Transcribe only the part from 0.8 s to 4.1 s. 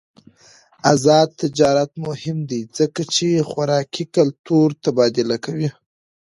آزاد تجارت مهم دی ځکه چې خوراکي